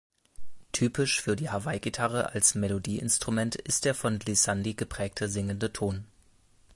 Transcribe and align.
Typisch 0.71 1.21
für 1.21 1.35
die 1.35 1.51
Hawaiigitarre 1.51 2.33
als 2.33 2.55
Melodieinstrument 2.55 3.53
ist 3.53 3.85
der 3.85 3.93
von 3.93 4.17
Glissandi 4.17 4.73
geprägte 4.73 5.29
singende 5.29 5.71
Ton. 5.73 6.07